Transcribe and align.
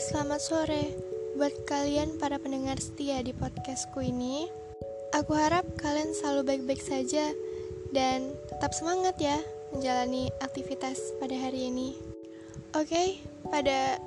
selamat 0.00 0.40
sore 0.40 0.84
buat 1.36 1.52
kalian 1.68 2.16
para 2.16 2.40
pendengar 2.40 2.80
setia 2.80 3.20
di 3.20 3.36
podcastku 3.36 4.00
ini. 4.00 4.48
Aku 5.12 5.36
harap 5.36 5.68
kalian 5.76 6.16
selalu 6.16 6.40
baik-baik 6.48 6.80
saja 6.80 7.28
dan 7.92 8.32
tetap 8.48 8.72
semangat 8.72 9.20
ya 9.20 9.36
menjalani 9.76 10.32
aktivitas 10.40 10.96
pada 11.20 11.36
hari 11.36 11.68
ini. 11.68 12.00
Oke, 12.72 13.20
pada 13.52 14.00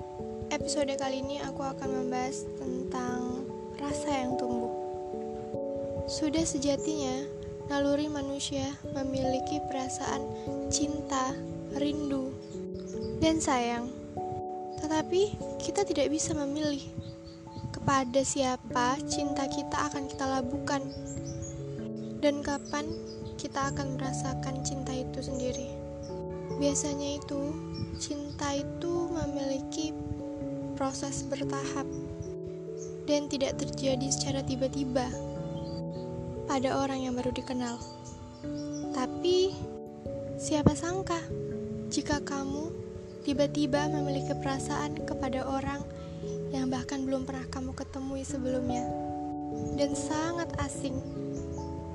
episode 0.49 0.89
kali 0.97 1.21
ini 1.21 1.37
aku 1.45 1.61
akan 1.61 1.89
membahas 2.01 2.41
tentang 2.57 3.45
rasa 3.77 4.25
yang 4.25 4.33
tumbuh. 4.41 4.73
Sudah 6.09 6.41
sejatinya 6.41 7.21
naluri 7.69 8.09
manusia 8.09 8.65
memiliki 8.97 9.61
perasaan 9.69 10.25
cinta, 10.73 11.37
rindu, 11.77 12.33
dan 13.21 13.37
sayang 13.37 14.02
tetapi 14.83 15.39
kita 15.63 15.87
tidak 15.87 16.11
bisa 16.11 16.35
memilih 16.35 16.83
kepada 17.71 18.19
siapa 18.21 18.99
cinta 19.07 19.47
kita 19.47 19.89
akan 19.89 20.11
kita 20.11 20.25
labuhkan 20.27 20.83
dan 22.19 22.43
kapan 22.43 22.85
kita 23.39 23.71
akan 23.71 23.99
merasakan 23.99 24.63
cinta 24.63 24.91
itu 24.95 25.19
sendiri. 25.19 25.67
Biasanya 26.59 27.19
itu 27.19 27.51
cinta 27.99 28.55
itu 28.55 29.11
memiliki 29.11 29.91
proses 30.79 31.23
bertahap 31.27 31.87
dan 33.03 33.27
tidak 33.27 33.59
terjadi 33.59 34.07
secara 34.07 34.39
tiba-tiba 34.47 35.07
pada 36.47 36.79
orang 36.79 37.03
yang 37.03 37.15
baru 37.19 37.35
dikenal. 37.35 37.79
Tapi 38.95 39.51
siapa 40.39 40.71
sangka 40.75 41.19
jika 41.91 42.23
kamu 42.23 42.71
tiba-tiba 43.23 43.87
memiliki 43.87 44.35
perasaan 44.35 44.99
kepada 45.07 45.47
orang 45.47 45.79
yang 46.51 46.67
bahkan 46.67 47.07
belum 47.07 47.23
pernah 47.23 47.47
kamu 47.49 47.71
ketemui 47.73 48.21
sebelumnya 48.27 48.83
dan 49.79 49.95
sangat 49.95 50.51
asing 50.61 50.99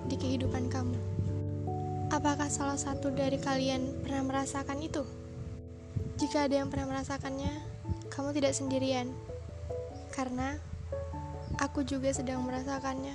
di 0.08 0.16
kehidupan 0.16 0.72
kamu. 0.72 0.96
Apakah 2.08 2.48
salah 2.48 2.80
satu 2.80 3.12
dari 3.12 3.36
kalian 3.36 4.00
pernah 4.00 4.24
merasakan 4.24 4.80
itu? 4.80 5.04
Jika 6.16 6.48
ada 6.48 6.64
yang 6.64 6.72
pernah 6.72 6.96
merasakannya, 6.96 7.52
kamu 8.08 8.32
tidak 8.34 8.56
sendirian. 8.56 9.12
Karena 10.10 10.56
aku 11.60 11.84
juga 11.84 12.10
sedang 12.10 12.42
merasakannya. 12.42 13.14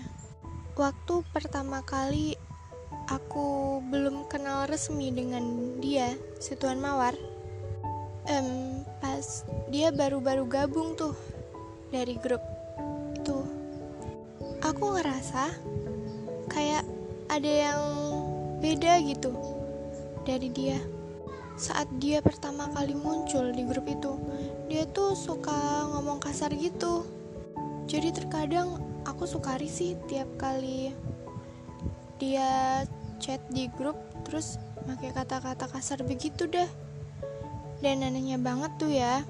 Waktu 0.77 1.25
pertama 1.33 1.81
kali 1.81 2.37
aku 3.09 3.81
belum 3.89 4.29
kenal 4.29 4.69
resmi 4.69 5.09
dengan 5.09 5.75
dia, 5.81 6.13
si 6.39 6.55
Tuan 6.55 6.79
Mawar, 6.79 7.17
um, 8.29 8.81
pas 8.99 9.43
dia 9.71 9.91
baru-baru 9.91 10.47
gabung 10.47 10.95
tuh 10.95 11.15
dari 11.91 12.15
grup 12.19 12.41
itu 13.17 13.37
aku 14.63 14.97
ngerasa 14.97 15.53
kayak 16.49 16.83
ada 17.31 17.51
yang 17.51 17.81
beda 18.63 19.03
gitu 19.03 19.31
dari 20.23 20.47
dia. 20.51 20.79
Saat 21.53 21.85
dia 22.01 22.17
pertama 22.23 22.65
kali 22.73 22.97
muncul 22.97 23.53
di 23.53 23.61
grup 23.67 23.85
itu 23.85 24.17
dia 24.71 24.89
tuh 24.89 25.13
suka 25.13 25.85
ngomong 25.93 26.17
kasar 26.23 26.49
gitu. 26.55 27.05
Jadi 27.85 28.09
terkadang 28.15 28.79
aku 29.03 29.27
suka 29.27 29.59
risih 29.59 29.99
tiap 30.07 30.27
kali 30.39 30.95
dia 32.17 32.83
chat 33.19 33.43
di 33.51 33.67
grup 33.75 33.99
terus 34.23 34.55
pakai 34.87 35.11
kata-kata 35.11 35.67
kasar 35.67 35.99
begitu 36.07 36.47
deh 36.47 36.67
dan 37.83 37.99
anehnya 37.99 38.39
banget 38.39 38.71
tuh 38.79 38.87
ya. 38.95 39.27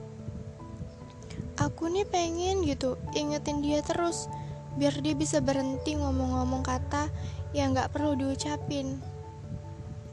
Aku 1.57 1.89
nih 1.89 2.05
pengen 2.05 2.61
gitu 2.61 3.01
ingetin 3.17 3.65
dia 3.65 3.81
terus 3.81 4.29
biar 4.77 4.93
dia 5.01 5.17
bisa 5.17 5.41
berhenti 5.41 5.97
ngomong-ngomong 5.97 6.61
kata 6.61 7.09
yang 7.57 7.73
gak 7.73 7.89
perlu 7.89 8.13
diucapin. 8.13 9.01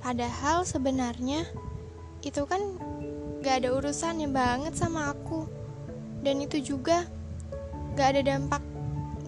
Padahal 0.01 0.65
sebenarnya 0.65 1.45
itu 2.25 2.49
kan 2.49 2.61
gak 3.45 3.65
ada 3.65 3.77
urusannya 3.77 4.33
banget 4.33 4.73
sama 4.77 5.13
aku. 5.13 5.45
Dan 6.25 6.41
itu 6.41 6.61
juga 6.61 7.05
gak 7.97 8.17
ada 8.17 8.37
dampak 8.37 8.65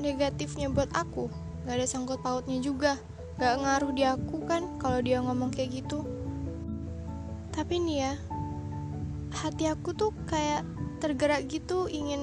negatifnya 0.01 0.73
buat 0.73 0.89
aku. 0.93 1.29
Gak 1.69 1.81
ada 1.81 1.87
sangkut 1.89 2.21
pautnya 2.25 2.61
juga. 2.61 2.97
Gak 3.41 3.61
ngaruh 3.61 3.93
di 3.93 4.05
aku 4.05 4.45
kan 4.45 4.69
kalau 4.77 5.01
dia 5.01 5.21
ngomong 5.21 5.49
kayak 5.53 5.85
gitu. 5.85 6.05
Tapi 7.53 7.81
nih 7.81 7.97
ya 8.09 8.13
hati 9.33 9.65
aku 9.67 9.97
tuh 9.97 10.13
kayak 10.29 10.63
tergerak 11.01 11.49
gitu 11.49 11.89
ingin 11.89 12.21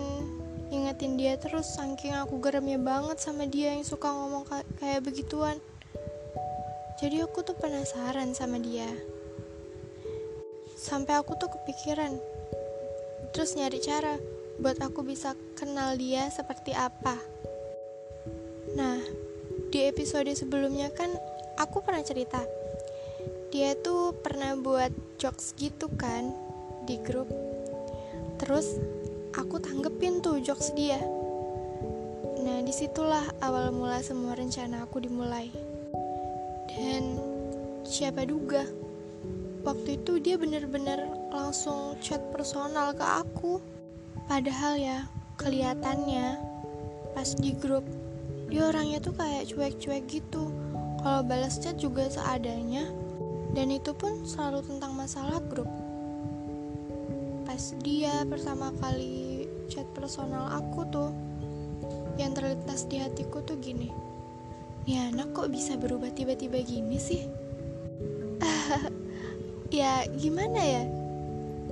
ingetin 0.70 1.18
dia 1.18 1.36
terus. 1.36 1.76
Saking 1.76 2.16
aku 2.16 2.38
geramnya 2.40 2.78
banget 2.78 3.18
sama 3.20 3.50
dia 3.50 3.74
yang 3.74 3.84
suka 3.84 4.08
ngomong 4.14 4.46
kayak 4.78 5.02
begituan. 5.04 5.58
Jadi 7.02 7.24
aku 7.26 7.42
tuh 7.42 7.58
penasaran 7.58 8.32
sama 8.38 8.62
dia. 8.62 8.88
Sampai 10.80 11.20
aku 11.20 11.36
tuh 11.36 11.52
kepikiran 11.52 12.16
terus 13.36 13.54
nyari 13.54 13.78
cara 13.84 14.18
buat 14.58 14.80
aku 14.82 15.06
bisa 15.06 15.36
kenal 15.60 16.00
dia 16.00 16.32
seperti 16.32 16.72
apa. 16.72 17.20
Nah 18.80 19.00
di 19.70 19.86
episode 19.86 20.32
sebelumnya 20.34 20.92
kan 20.96 21.12
aku 21.60 21.84
pernah 21.84 22.04
cerita. 22.04 22.40
Dia 23.50 23.74
tuh 23.82 24.14
pernah 24.22 24.54
buat 24.56 24.94
jokes 25.18 25.58
gitu 25.58 25.90
kan 25.98 26.49
di 26.90 26.98
grup. 27.06 27.30
Terus 28.42 28.82
aku 29.38 29.62
tanggepin 29.62 30.26
tuh 30.26 30.42
jokes 30.42 30.74
dia. 30.74 30.98
Nah 32.42 32.66
di 32.66 32.74
situlah 32.74 33.30
awal 33.46 33.70
mula 33.70 34.02
semua 34.02 34.34
rencana 34.34 34.90
aku 34.90 35.06
dimulai. 35.06 35.54
Dan 36.66 37.22
siapa 37.86 38.26
duga 38.26 38.66
waktu 39.62 40.02
itu 40.02 40.18
dia 40.18 40.34
bener-bener 40.42 41.06
langsung 41.30 41.94
chat 42.02 42.26
personal 42.34 42.98
ke 42.98 43.06
aku. 43.06 43.62
Padahal 44.26 44.82
ya 44.82 45.06
kelihatannya 45.38 46.42
pas 47.14 47.30
di 47.38 47.54
grup 47.54 47.86
dia 48.50 48.66
orangnya 48.66 48.98
tuh 48.98 49.14
kayak 49.14 49.46
cuek-cuek 49.54 50.10
gitu. 50.10 50.50
Kalau 51.06 51.22
balas 51.22 51.62
chat 51.62 51.78
juga 51.78 52.10
seadanya. 52.10 52.90
Dan 53.50 53.74
itu 53.74 53.98
pun 53.98 54.30
selalu 54.30 54.62
tentang 54.62 54.94
masalah 54.94 55.42
grup 55.50 55.66
pas 57.60 57.76
dia 57.84 58.24
pertama 58.24 58.72
kali 58.80 59.44
chat 59.68 59.84
personal 59.92 60.48
aku 60.48 60.88
tuh 60.88 61.12
yang 62.16 62.32
terlintas 62.32 62.88
di 62.88 63.04
hatiku 63.04 63.44
tuh 63.44 63.60
gini 63.60 63.92
ya 64.88 65.12
anak 65.12 65.36
kok 65.36 65.52
bisa 65.52 65.76
berubah 65.76 66.08
tiba-tiba 66.16 66.64
gini 66.64 66.96
sih? 66.96 67.28
Ya 69.76 70.08
gimana 70.08 70.56
ya? 70.56 70.88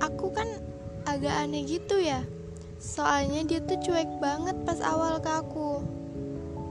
Aku 0.04 0.28
kan 0.28 0.60
agak 1.08 1.32
aneh 1.40 1.64
gitu 1.64 1.96
ya. 2.04 2.20
Soalnya 2.76 3.48
dia 3.48 3.64
tuh 3.64 3.80
cuek 3.80 4.20
banget 4.20 4.54
pas 4.68 4.84
awal 4.84 5.18
ke 5.24 5.26
aku. 5.26 5.82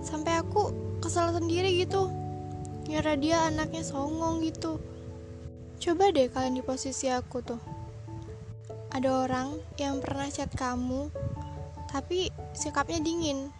Sampai 0.05 0.39
aku 0.39 0.71
kesal 1.01 1.33
sendiri 1.33 1.73
gitu. 1.83 2.13
Nyara 2.85 3.17
dia 3.17 3.49
anaknya 3.49 3.81
songong 3.81 4.45
gitu. 4.45 4.77
Coba 5.81 6.13
deh 6.13 6.29
kalian 6.29 6.61
di 6.61 6.63
posisi 6.63 7.09
aku 7.11 7.41
tuh 7.43 7.76
ada 8.97 9.29
orang 9.29 9.61
yang 9.77 10.01
pernah 10.01 10.25
chat 10.25 10.49
kamu 10.57 11.13
tapi 11.93 12.33
sikapnya 12.57 12.97
dingin. 12.97 13.53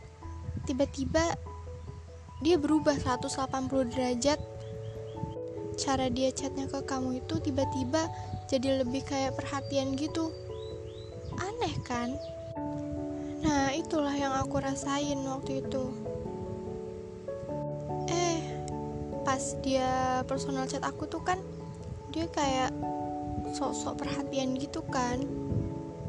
Tiba-tiba 0.65 1.37
dia 2.41 2.57
berubah 2.57 2.97
180 2.97 3.93
derajat. 3.93 4.41
Cara 5.77 6.09
dia 6.09 6.33
chatnya 6.33 6.65
ke 6.65 6.81
kamu 6.81 7.21
itu 7.21 7.37
tiba-tiba 7.37 8.09
jadi 8.49 8.81
lebih 8.81 9.05
kayak 9.05 9.37
perhatian 9.37 9.93
gitu. 9.93 10.33
Aneh 11.37 11.75
kan? 11.85 12.17
Nah 13.45 13.69
itulah 13.77 14.17
yang 14.17 14.33
aku 14.33 14.57
rasain 14.57 15.21
waktu 15.21 15.61
itu. 15.61 15.85
Eh 18.09 18.41
pas 19.21 19.53
dia 19.61 20.25
personal 20.25 20.65
chat 20.65 20.81
aku 20.81 21.05
tuh 21.05 21.21
kan 21.21 21.37
dia 22.09 22.25
kayak 22.33 22.73
sok-sok 23.53 24.03
perhatian 24.03 24.57
gitu 24.57 24.83
kan. 24.87 25.23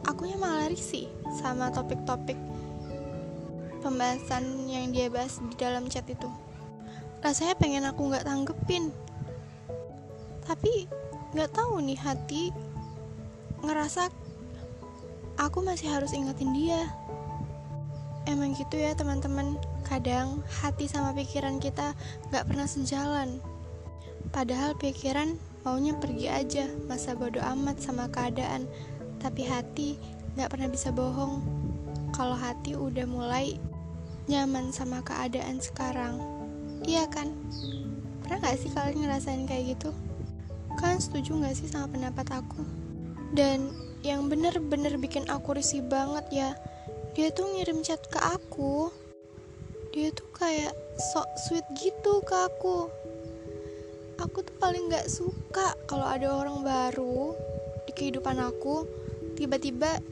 Akunya 0.07 0.39
malah 0.41 0.73
risih 0.73 1.11
sama 1.43 1.69
topik-topik 1.69 2.39
pembahasan 3.81 4.67
yang 4.67 4.91
dia 4.91 5.07
bahas 5.09 5.39
di 5.39 5.55
dalam 5.55 5.87
chat 5.87 6.07
itu. 6.11 6.27
Rasanya 7.23 7.55
pengen 7.59 7.87
aku 7.87 8.11
nggak 8.11 8.27
tanggepin. 8.27 8.91
Tapi 10.47 10.87
nggak 11.35 11.51
tahu 11.55 11.83
nih 11.83 11.99
hati 11.99 12.51
ngerasa 13.63 14.09
aku 15.39 15.63
masih 15.63 15.91
harus 15.91 16.15
ingetin 16.15 16.55
dia. 16.55 16.83
Emang 18.29 18.53
gitu 18.55 18.77
ya 18.77 18.93
teman-teman. 18.93 19.57
Kadang 19.89 20.45
hati 20.61 20.85
sama 20.85 21.17
pikiran 21.17 21.57
kita 21.59 21.97
nggak 22.29 22.45
pernah 22.45 22.69
sejalan. 22.69 23.41
Padahal 24.29 24.77
pikiran 24.77 25.41
Maunya 25.67 25.95
pergi 25.99 26.27
aja, 26.31 26.67
masa 26.87 27.19
bodoh 27.19 27.43
amat 27.43 27.83
sama 27.83 28.07
keadaan, 28.09 28.67
tapi 29.19 29.43
hati 29.47 29.99
gak 30.39 30.55
pernah 30.55 30.71
bisa 30.71 30.95
bohong. 30.95 31.43
kalau 32.19 32.35
hati 32.35 32.75
udah 32.75 33.07
mulai 33.07 33.55
nyaman 34.27 34.75
sama 34.75 34.99
keadaan 35.07 35.63
sekarang. 35.63 36.19
Iya 36.83 37.07
kan? 37.07 37.31
Pernah 38.27 38.39
gak 38.43 38.59
sih 38.59 38.71
kalian 38.75 39.07
ngerasain 39.07 39.47
kayak 39.47 39.79
gitu? 39.79 39.91
Kalian 40.83 40.99
setuju 40.99 41.31
gak 41.43 41.55
sih 41.55 41.71
sama 41.71 41.87
pendapat 41.91 42.27
aku? 42.43 42.63
Dan 43.33 43.71
yang 44.03 44.27
bener-bener 44.27 44.95
bikin 44.99 45.27
aku 45.31 45.55
risih 45.59 45.83
banget 45.87 46.27
ya, 46.31 46.51
dia 47.15 47.31
tuh 47.35 47.51
ngirim 47.55 47.83
chat 47.83 47.99
ke 48.11 48.19
aku. 48.19 48.91
Dia 49.95 50.13
tuh 50.15 50.29
kayak 50.37 50.75
sok 51.15 51.29
sweet 51.49 51.67
gitu 51.79 52.23
ke 52.23 52.35
aku. 52.35 52.91
Aku 54.19 54.43
tuh 54.43 54.59
paling 54.59 54.91
gak 54.91 55.07
suka 55.07 55.79
kalau 55.87 56.03
ada 56.03 56.35
orang 56.35 56.67
baru 56.67 57.39
di 57.87 57.95
kehidupan 57.95 58.43
aku 58.43 58.83
tiba-tiba 59.39 60.03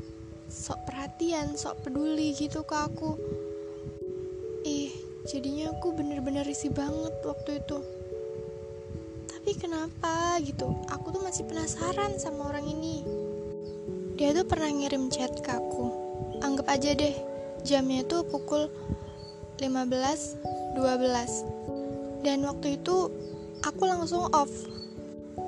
sok 0.47 0.87
perhatian, 0.87 1.58
sok 1.58 1.82
peduli 1.82 2.31
gitu 2.38 2.62
ke 2.62 2.75
aku. 2.75 3.19
Ih, 4.62 4.94
jadinya 5.26 5.75
aku 5.75 5.91
bener-bener 5.91 6.47
risih 6.47 6.70
banget 6.70 7.11
waktu 7.26 7.58
itu. 7.58 7.79
Tapi 9.26 9.50
kenapa 9.58 10.38
gitu? 10.43 10.70
Aku 10.91 11.11
tuh 11.11 11.23
masih 11.26 11.47
penasaran 11.50 12.14
sama 12.23 12.55
orang 12.55 12.67
ini. 12.67 13.02
Dia 14.14 14.32
tuh 14.32 14.47
pernah 14.47 14.70
ngirim 14.70 15.11
chat 15.11 15.35
ke 15.43 15.50
aku. 15.50 15.91
Anggap 16.47 16.70
aja 16.70 16.94
deh, 16.94 17.14
jamnya 17.67 18.06
tuh 18.06 18.23
pukul 18.23 18.70
15.12. 19.59 22.23
Dan 22.23 22.47
waktu 22.47 22.79
itu 22.79 23.11
aku 23.67 23.83
langsung 23.91 24.31
off. 24.31 24.51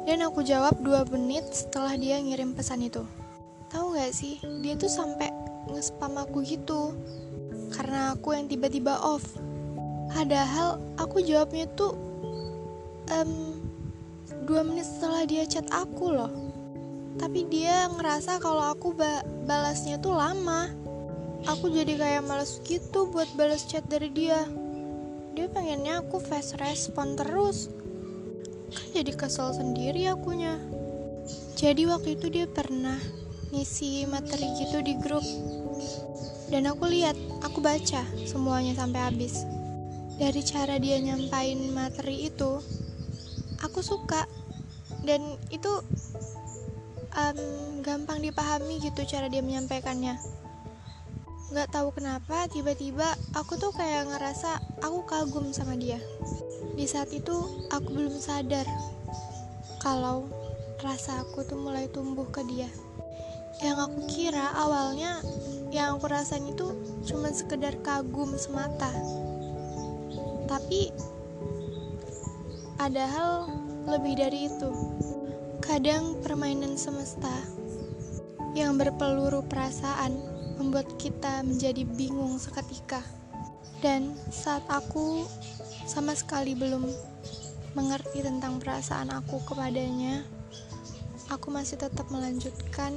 Dan 0.04 0.26
aku 0.26 0.42
jawab 0.42 0.82
2 0.82 1.14
menit 1.14 1.46
setelah 1.54 1.94
dia 1.94 2.18
ngirim 2.18 2.52
pesan 2.52 2.82
itu. 2.82 3.06
Tahu 3.70 3.94
gak 3.94 4.12
sih 4.16 4.40
dia 4.64 4.74
tuh 4.74 4.90
sampai 4.90 5.30
nge-spam 5.70 6.18
aku 6.18 6.42
gitu. 6.42 6.96
Karena 7.70 8.16
aku 8.16 8.34
yang 8.34 8.50
tiba-tiba 8.50 8.98
off. 8.98 9.22
Padahal 10.10 10.80
aku 10.96 11.20
jawabnya 11.20 11.68
tuh 11.76 11.92
um, 13.12 13.60
dua 14.48 14.64
menit 14.64 14.88
setelah 14.88 15.28
dia 15.28 15.44
chat 15.44 15.68
aku 15.68 16.08
loh. 16.08 16.32
Tapi 17.20 17.44
dia 17.52 17.92
ngerasa 17.92 18.40
kalau 18.40 18.72
aku 18.72 18.96
ba 18.96 19.20
balasnya 19.44 20.00
tuh 20.00 20.16
lama. 20.16 20.72
Aku 21.44 21.70
jadi 21.70 21.94
kayak 21.94 22.26
males 22.26 22.58
gitu 22.64 23.06
buat 23.12 23.28
balas 23.36 23.68
chat 23.68 23.84
dari 23.86 24.08
dia. 24.08 24.48
Dia 25.36 25.46
pengennya 25.52 26.00
aku 26.02 26.18
fast 26.18 26.56
respon 26.58 27.14
terus 27.14 27.68
jadi 28.92 29.12
kesel 29.14 29.52
sendiri 29.56 30.08
akunya. 30.08 30.60
Jadi 31.58 31.88
waktu 31.88 32.16
itu 32.16 32.26
dia 32.30 32.46
pernah 32.46 32.96
ngisi 33.50 34.04
materi 34.08 34.48
gitu 34.60 34.84
di 34.84 34.94
grup. 35.00 35.24
Dan 36.48 36.64
aku 36.64 36.88
lihat 36.88 37.16
aku 37.44 37.60
baca 37.60 38.04
semuanya 38.24 38.76
sampai 38.76 39.00
habis. 39.12 39.44
Dari 40.18 40.42
cara 40.42 40.80
dia 40.80 40.98
nyampain 40.98 41.70
materi 41.72 42.28
itu 42.28 42.60
aku 43.60 43.80
suka. 43.84 44.24
Dan 45.04 45.36
itu 45.48 45.70
um, 47.14 47.38
gampang 47.84 48.20
dipahami 48.20 48.80
gitu 48.80 49.04
cara 49.04 49.28
dia 49.28 49.44
menyampaikannya. 49.44 50.16
Nggak 51.48 51.68
tahu 51.72 51.88
kenapa 51.96 52.44
tiba-tiba 52.52 53.08
aku 53.32 53.56
tuh 53.56 53.72
kayak 53.72 54.12
ngerasa 54.12 54.60
aku 54.84 55.08
kagum 55.08 55.48
sama 55.56 55.80
dia 55.80 55.96
di 56.78 56.86
saat 56.86 57.10
itu 57.10 57.34
aku 57.74 57.90
belum 57.90 58.14
sadar 58.22 58.62
kalau 59.82 60.30
rasa 60.78 61.26
aku 61.26 61.42
tuh 61.42 61.58
mulai 61.58 61.90
tumbuh 61.90 62.30
ke 62.30 62.46
dia. 62.46 62.70
Yang 63.58 63.90
aku 63.90 64.00
kira 64.06 64.54
awalnya 64.54 65.18
yang 65.74 65.98
aku 65.98 66.06
rasain 66.06 66.46
itu 66.46 66.70
cuma 67.02 67.34
sekedar 67.34 67.74
kagum 67.82 68.30
semata. 68.38 68.94
Tapi 70.46 70.94
ada 72.78 73.04
hal 73.10 73.32
lebih 73.90 74.14
dari 74.14 74.46
itu. 74.46 74.70
Kadang 75.58 76.22
permainan 76.22 76.78
semesta 76.78 77.34
yang 78.54 78.78
berpeluru 78.78 79.42
perasaan 79.50 80.14
membuat 80.62 80.86
kita 80.94 81.42
menjadi 81.42 81.82
bingung 81.98 82.38
seketika. 82.38 83.02
Dan 83.82 84.14
saat 84.30 84.62
aku 84.70 85.26
sama 85.88 86.12
sekali 86.12 86.52
belum 86.52 86.84
mengerti 87.72 88.20
tentang 88.20 88.60
perasaan 88.60 89.08
aku 89.08 89.40
kepadanya 89.48 90.22
aku 91.28 91.52
masih 91.52 91.76
tetap 91.76 92.08
melanjutkan 92.08 92.92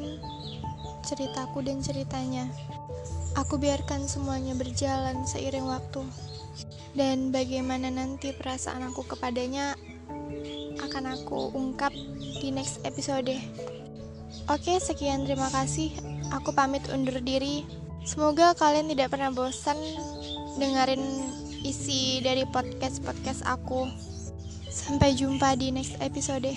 ceritaku 1.03 1.59
dan 1.63 1.83
ceritanya. 1.83 2.47
Aku 3.39 3.55
biarkan 3.55 4.07
semuanya 4.07 4.55
berjalan 4.55 5.23
seiring 5.23 5.67
waktu. 5.67 6.03
Dan 6.91 7.31
bagaimana 7.31 7.87
nanti 7.87 8.35
perasaan 8.35 8.83
aku 8.91 9.07
kepadanya 9.07 9.79
akan 10.83 11.15
aku 11.15 11.55
ungkap 11.55 11.95
di 12.43 12.51
next 12.51 12.83
episode. 12.83 13.31
Oke, 14.51 14.79
sekian 14.83 15.23
terima 15.23 15.47
kasih. 15.47 15.95
Aku 16.35 16.51
pamit 16.51 16.83
undur 16.91 17.23
diri. 17.23 17.63
Semoga 18.03 18.51
kalian 18.57 18.91
tidak 18.91 19.15
pernah 19.15 19.31
bosan 19.31 19.77
dengerin 20.59 21.03
isi 21.61 22.19
dari 22.25 22.45
podcast-podcast 22.49 23.45
aku. 23.45 23.85
Sampai 24.71 25.13
jumpa 25.13 25.53
di 25.59 25.69
next 25.69 25.99
episode. 25.99 26.49